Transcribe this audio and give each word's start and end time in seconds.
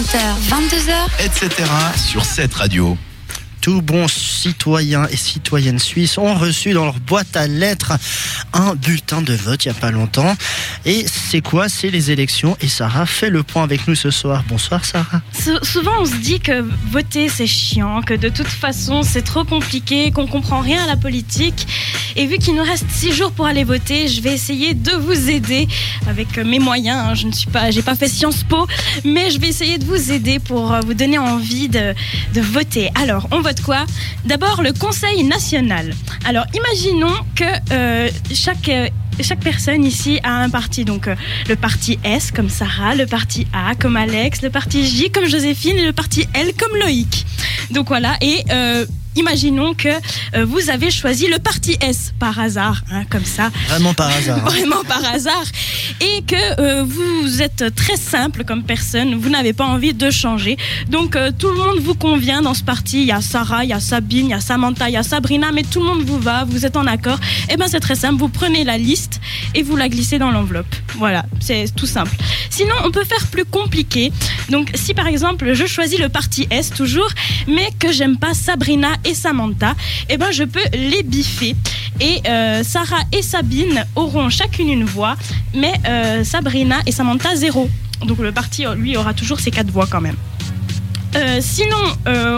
20h, 0.00 0.18
22h, 0.48 1.26
etc. 1.26 1.70
sur 1.94 2.24
cette 2.24 2.54
radio. 2.54 2.96
Tout 3.60 3.82
bon 3.82 4.08
citoyen 4.44 5.06
et 5.10 5.16
citoyenne 5.16 5.78
suisse 5.78 6.16
ont 6.16 6.34
reçu 6.34 6.72
dans 6.72 6.84
leur 6.86 6.98
boîte 7.00 7.36
à 7.36 7.46
lettres 7.46 7.92
un 8.54 8.74
bulletin 8.74 9.20
de 9.20 9.34
vote 9.34 9.64
il 9.64 9.68
n'y 9.70 9.76
a 9.76 9.80
pas 9.80 9.90
longtemps. 9.90 10.34
Et 10.86 11.04
c'est 11.06 11.42
quoi? 11.42 11.68
C'est 11.68 11.90
les 11.90 12.10
élections. 12.10 12.56
Et 12.62 12.68
Sarah 12.68 13.04
fait 13.06 13.28
le 13.30 13.42
point 13.42 13.62
avec 13.64 13.86
nous 13.86 13.94
ce 13.94 14.10
soir. 14.10 14.42
Bonsoir 14.48 14.84
Sarah. 14.84 15.20
Sou- 15.38 15.62
Souvent, 15.62 15.92
on 16.00 16.04
se 16.06 16.16
dit 16.16 16.40
que 16.40 16.64
voter 16.90 17.28
c'est 17.28 17.46
chiant, 17.46 18.00
que 18.02 18.14
de 18.14 18.28
toute 18.30 18.46
façon 18.48 19.02
c'est 19.02 19.22
trop 19.22 19.44
compliqué, 19.44 20.10
qu'on 20.10 20.26
comprend 20.26 20.60
rien 20.60 20.82
à 20.84 20.86
la 20.86 20.96
politique. 20.96 21.66
Et 22.16 22.26
vu 22.26 22.38
qu'il 22.38 22.54
nous 22.54 22.64
reste 22.64 22.86
six 22.90 23.12
jours 23.12 23.32
pour 23.32 23.46
aller 23.46 23.64
voter, 23.64 24.08
je 24.08 24.20
vais 24.22 24.32
essayer 24.32 24.74
de 24.74 24.92
vous 24.92 25.28
aider 25.30 25.68
avec 26.08 26.38
euh, 26.38 26.44
mes 26.44 26.58
moyens. 26.58 26.98
hein. 27.10 27.14
Je 27.14 27.26
ne 27.26 27.32
suis 27.32 27.46
pas, 27.50 27.70
j'ai 27.70 27.82
pas 27.82 27.94
fait 27.94 28.08
Sciences 28.08 28.42
Po, 28.42 28.66
mais 29.04 29.30
je 29.30 29.38
vais 29.38 29.48
essayer 29.48 29.76
de 29.78 29.84
vous 29.84 30.10
aider 30.10 30.38
pour 30.38 30.72
euh, 30.72 30.80
vous 30.80 30.94
donner 30.94 31.18
envie 31.18 31.68
de, 31.68 31.94
de 32.34 32.40
voter. 32.40 32.88
Alors, 32.94 33.28
on 33.30 33.40
vote 33.42 33.60
quoi? 33.60 33.84
D'abord, 34.30 34.62
le 34.62 34.72
Conseil 34.72 35.24
national. 35.24 35.92
Alors, 36.24 36.46
imaginons 36.54 37.16
que 37.34 37.42
euh, 37.72 38.08
chaque 38.32 38.68
euh, 38.68 38.86
chaque 39.20 39.40
personne 39.40 39.84
ici 39.84 40.20
a 40.22 40.36
un 40.36 40.48
parti. 40.48 40.84
Donc 40.84 41.08
euh, 41.08 41.16
le 41.48 41.56
parti 41.56 41.98
S 42.04 42.30
comme 42.30 42.48
Sarah, 42.48 42.94
le 42.94 43.06
parti 43.06 43.48
A 43.52 43.74
comme 43.74 43.96
Alex, 43.96 44.42
le 44.42 44.50
parti 44.50 44.86
J 44.86 45.10
comme 45.10 45.26
Joséphine 45.26 45.78
et 45.78 45.84
le 45.84 45.92
parti 45.92 46.28
L 46.32 46.52
comme 46.56 46.78
Loïc. 46.78 47.26
Donc 47.72 47.88
voilà, 47.88 48.16
et 48.20 48.44
imaginons 49.16 49.74
que 49.74 49.88
euh, 50.34 50.44
vous 50.44 50.70
avez 50.70 50.90
choisi 50.90 51.26
le 51.28 51.38
parti 51.38 51.76
S 51.80 52.12
par 52.18 52.38
hasard, 52.38 52.82
hein, 52.92 53.04
comme 53.10 53.24
ça, 53.24 53.50
Vraiment 53.68 53.94
par 53.94 54.08
hasard. 54.08 54.38
hein. 54.38 54.42
vraiment 54.46 54.82
par 54.86 55.04
hasard, 55.04 55.44
et 56.00 56.22
que 56.22 56.60
euh, 56.60 56.84
vous 56.84 57.42
êtes 57.42 57.74
très 57.74 57.96
simple 57.96 58.44
comme 58.44 58.62
personne, 58.64 59.14
vous 59.16 59.28
n'avez 59.28 59.52
pas 59.52 59.64
envie 59.66 59.94
de 59.94 60.10
changer. 60.10 60.56
Donc 60.88 61.16
euh, 61.16 61.30
tout 61.36 61.48
le 61.48 61.56
monde 61.56 61.78
vous 61.80 61.94
convient 61.94 62.42
dans 62.42 62.54
ce 62.54 62.62
parti. 62.62 63.00
Il 63.02 63.06
y 63.08 63.12
a 63.12 63.20
Sarah, 63.20 63.64
il 63.64 63.70
y 63.70 63.72
a 63.72 63.80
Sabine, 63.80 64.26
il 64.26 64.30
y 64.30 64.34
a 64.34 64.40
Samantha, 64.40 64.88
il 64.88 64.92
y 64.92 64.96
a 64.96 65.02
Sabrina, 65.02 65.50
mais 65.52 65.62
tout 65.62 65.80
le 65.80 65.86
monde 65.86 66.02
vous 66.04 66.18
va, 66.18 66.44
vous 66.44 66.64
êtes 66.66 66.76
en 66.76 66.86
accord. 66.86 67.18
Et 67.50 67.56
ben 67.56 67.66
c'est 67.68 67.80
très 67.80 67.96
simple, 67.96 68.18
vous 68.18 68.28
prenez 68.28 68.64
la 68.64 68.78
liste 68.78 69.20
et 69.54 69.62
vous 69.62 69.76
la 69.76 69.88
glissez 69.88 70.18
dans 70.18 70.30
l'enveloppe. 70.30 70.74
Voilà, 70.96 71.24
c'est 71.40 71.74
tout 71.74 71.86
simple. 71.86 72.14
Sinon, 72.50 72.74
on 72.84 72.90
peut 72.90 73.04
faire 73.04 73.26
plus 73.28 73.44
compliqué. 73.44 74.12
Donc 74.50 74.70
si 74.74 74.94
par 74.94 75.06
exemple 75.06 75.52
je 75.54 75.66
choisis 75.66 75.98
le 75.98 76.08
parti 76.08 76.46
S 76.50 76.70
toujours, 76.70 77.08
mais 77.46 77.68
que 77.78 77.92
j'aime 77.92 78.16
pas 78.18 78.34
Sabrina 78.34 78.88
et 79.04 79.09
Samantha, 79.14 79.74
et 80.08 80.16
ben 80.16 80.30
je 80.32 80.44
peux 80.44 80.64
les 80.72 81.02
biffer. 81.02 81.56
Et 82.00 82.22
euh, 82.26 82.62
Sarah 82.64 83.02
et 83.12 83.20
Sabine 83.20 83.84
auront 83.94 84.30
chacune 84.30 84.70
une 84.70 84.84
voix, 84.84 85.16
mais 85.54 85.74
euh, 85.86 86.24
Sabrina 86.24 86.78
et 86.86 86.92
Samantha 86.92 87.36
zéro. 87.36 87.68
Donc 88.06 88.18
le 88.18 88.32
parti, 88.32 88.64
lui, 88.76 88.96
aura 88.96 89.12
toujours 89.12 89.38
ses 89.40 89.50
quatre 89.50 89.70
voix 89.70 89.86
quand 89.86 90.00
même. 90.00 90.16
Euh, 91.16 91.40
sinon, 91.42 91.76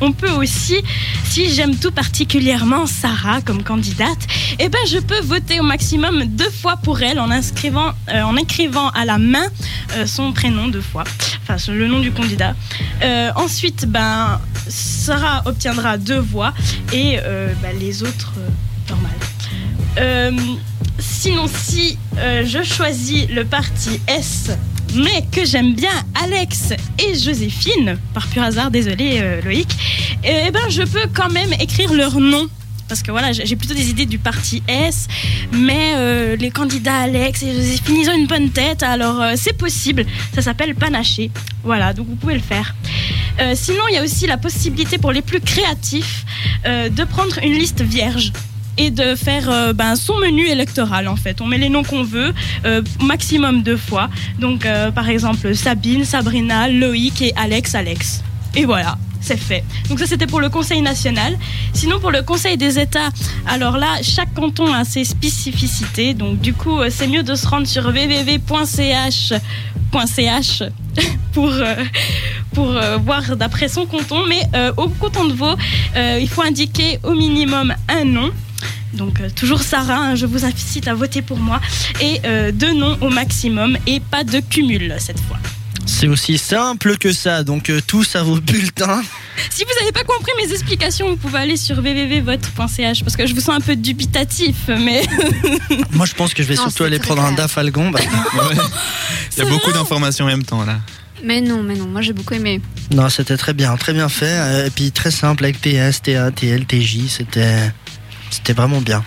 on 0.00 0.12
peut 0.12 0.30
aussi, 0.30 0.76
si 1.24 1.52
j'aime 1.52 1.76
tout 1.76 1.92
particulièrement 1.92 2.86
Sarah 2.86 3.42
comme 3.42 3.62
candidate, 3.62 4.26
eh 4.58 4.70
ben 4.70 4.80
je 4.88 4.98
peux 4.98 5.20
voter 5.20 5.60
au 5.60 5.62
maximum 5.62 6.24
deux 6.24 6.50
fois 6.50 6.78
pour 6.78 7.02
elle 7.02 7.20
en 7.20 7.30
inscrivant, 7.30 7.92
en 8.08 8.36
écrivant 8.36 8.88
à 8.88 9.04
la 9.04 9.18
main 9.18 9.46
son 10.06 10.32
prénom 10.32 10.68
deux 10.68 10.80
fois, 10.80 11.04
enfin 11.42 11.56
le 11.70 11.86
nom 11.88 12.00
du 12.00 12.10
candidat. 12.10 12.54
Ensuite, 13.36 13.84
ben 13.86 14.40
Sarah 14.68 15.42
obtiendra 15.46 15.98
deux 15.98 16.18
voix 16.18 16.54
et 16.92 17.18
euh, 17.22 17.52
ben, 17.62 17.76
les 17.78 18.02
autres 18.02 18.32
euh, 18.38 18.48
normal. 18.90 19.12
Euh, 19.98 20.32
sinon, 20.98 21.46
si 21.48 21.98
je 22.16 22.62
choisis 22.62 23.28
le 23.28 23.44
parti 23.44 24.00
S, 24.06 24.50
mais 24.94 25.24
que 25.30 25.44
j'aime 25.44 25.74
bien 25.74 25.90
Alex 26.22 26.72
et 26.98 27.18
Joséphine, 27.18 27.98
par 28.12 28.26
pur 28.28 28.42
hasard, 28.42 28.70
désolé 28.70 29.40
Loïc, 29.44 29.68
eh 30.22 30.50
ben 30.50 30.68
je 30.68 30.82
peux 30.82 31.08
quand 31.12 31.30
même 31.30 31.52
écrire 31.54 31.92
leur 31.92 32.18
nom. 32.18 32.48
Parce 32.88 33.02
que 33.02 33.10
voilà, 33.10 33.32
j'ai 33.32 33.56
plutôt 33.56 33.74
des 33.74 33.88
idées 33.90 34.06
du 34.06 34.18
parti 34.18 34.62
S, 34.68 35.08
mais 35.52 36.36
les 36.36 36.50
candidats 36.50 37.00
Alex 37.02 37.42
et 37.42 37.52
Joséphine, 37.52 37.96
ils 37.96 38.10
ont 38.10 38.16
une 38.16 38.26
bonne 38.26 38.50
tête, 38.50 38.82
alors 38.82 39.22
c'est 39.36 39.56
possible. 39.56 40.04
Ça 40.34 40.42
s'appelle 40.42 40.74
panaché. 40.74 41.30
Voilà, 41.62 41.92
donc 41.92 42.08
vous 42.08 42.16
pouvez 42.16 42.34
le 42.34 42.40
faire. 42.40 42.74
Euh, 43.40 43.52
sinon, 43.54 43.82
il 43.90 43.94
y 43.94 43.98
a 43.98 44.02
aussi 44.02 44.26
la 44.26 44.36
possibilité 44.36 44.98
pour 44.98 45.12
les 45.12 45.22
plus 45.22 45.40
créatifs 45.40 46.24
euh, 46.66 46.88
de 46.88 47.04
prendre 47.04 47.38
une 47.42 47.54
liste 47.54 47.82
vierge 47.82 48.32
et 48.76 48.90
de 48.90 49.14
faire 49.14 49.48
euh, 49.50 49.72
ben, 49.72 49.96
son 49.96 50.18
menu 50.18 50.46
électoral 50.48 51.08
en 51.08 51.16
fait. 51.16 51.40
On 51.40 51.46
met 51.46 51.58
les 51.58 51.68
noms 51.68 51.84
qu'on 51.84 52.02
veut, 52.02 52.34
euh, 52.64 52.82
maximum 53.00 53.62
deux 53.62 53.76
fois. 53.76 54.08
Donc 54.38 54.66
euh, 54.66 54.90
par 54.90 55.08
exemple 55.08 55.54
Sabine, 55.54 56.04
Sabrina, 56.04 56.68
Loïc 56.68 57.22
et 57.22 57.32
Alex, 57.36 57.74
Alex. 57.74 58.22
Et 58.54 58.64
voilà. 58.64 58.96
C'est 59.20 59.38
fait. 59.38 59.64
Donc 59.88 59.98
ça 60.00 60.06
c'était 60.06 60.26
pour 60.26 60.40
le 60.40 60.50
Conseil 60.50 60.82
national. 60.82 61.38
Sinon 61.72 61.98
pour 61.98 62.10
le 62.10 62.22
Conseil 62.22 62.58
des 62.58 62.78
États, 62.78 63.08
alors 63.46 63.78
là 63.78 63.96
chaque 64.02 64.34
canton 64.34 64.70
a 64.70 64.84
ses 64.84 65.04
spécificités. 65.04 66.12
Donc 66.12 66.40
du 66.40 66.52
coup 66.52 66.78
euh, 66.78 66.90
c'est 66.90 67.06
mieux 67.06 67.22
de 67.22 67.34
se 67.34 67.46
rendre 67.46 67.66
sur 67.66 67.86
www.ch.ch 67.86 68.42
pour 71.32 71.50
pour 72.54 72.70
euh, 72.70 72.96
voir 72.96 73.36
d'après 73.36 73.68
son 73.68 73.84
canton. 73.86 74.24
Mais 74.26 74.42
euh, 74.54 74.72
au 74.76 74.88
canton 74.88 75.26
de 75.26 75.34
Vaud, 75.34 75.56
euh, 75.96 76.18
il 76.20 76.28
faut 76.28 76.42
indiquer 76.42 76.98
au 77.02 77.12
minimum 77.12 77.74
un 77.88 78.04
nom. 78.04 78.30
Donc 78.94 79.20
euh, 79.20 79.28
toujours 79.34 79.60
Sarah, 79.62 79.96
hein, 79.98 80.14
je 80.14 80.24
vous 80.26 80.44
incite 80.44 80.88
à 80.88 80.94
voter 80.94 81.20
pour 81.20 81.38
moi. 81.38 81.60
Et 82.00 82.20
euh, 82.24 82.52
deux 82.52 82.72
noms 82.72 82.96
au 83.00 83.10
maximum 83.10 83.76
et 83.86 84.00
pas 84.00 84.24
de 84.24 84.40
cumul 84.40 84.94
cette 84.98 85.20
fois. 85.20 85.36
C'est 85.86 86.08
aussi 86.08 86.38
simple 86.38 86.96
que 86.96 87.12
ça. 87.12 87.42
Donc 87.44 87.68
euh, 87.68 87.80
tous 87.86 88.16
à 88.16 88.22
vos 88.22 88.40
bulletins. 88.40 89.02
Si 89.50 89.64
vous 89.64 89.70
n'avez 89.80 89.92
pas 89.92 90.04
compris 90.04 90.30
mes 90.42 90.50
explications, 90.52 91.08
vous 91.08 91.16
pouvez 91.16 91.38
aller 91.40 91.56
sur 91.56 91.76
www.vote.ch 91.78 93.02
parce 93.02 93.16
que 93.16 93.26
je 93.26 93.34
vous 93.34 93.40
sens 93.40 93.56
un 93.56 93.60
peu 93.60 93.74
dubitatif, 93.76 94.54
mais 94.68 95.02
Moi 95.90 96.06
je 96.06 96.14
pense 96.14 96.32
que 96.32 96.42
je 96.42 96.48
vais 96.48 96.54
Non, 96.54 96.62
surtout 96.62 96.84
aller 96.84 97.00
prendre 97.00 97.22
un 97.24 97.32
dafalgon. 97.32 97.90
Bah, 97.90 98.00
Il 99.36 99.44
y 99.44 99.46
a 99.46 99.50
beaucoup 99.50 99.72
d'informations 99.72 100.24
en 100.24 100.28
même 100.28 100.44
temps 100.44 100.64
là. 100.64 100.78
Mais 101.22 101.40
non, 101.40 101.62
mais 101.62 101.74
non, 101.74 101.86
moi 101.86 102.02
j'ai 102.02 102.12
beaucoup 102.12 102.34
aimé. 102.34 102.60
non, 102.90 103.08
c'était 103.08 103.36
très 103.36 103.54
bien, 103.54 103.76
très 103.76 103.92
bien 103.92 104.08
fait. 104.08 104.66
Et 104.66 104.70
puis 104.70 104.90
très 104.90 105.10
simple 105.10 105.44
avec 105.44 105.60
PS, 105.60 106.02
TA, 106.02 106.30
TL, 106.30 106.66
TJ. 106.66 107.08
C'était, 107.08 107.70
c'était 108.30 108.52
vraiment 108.52 108.80
bien. 108.80 109.04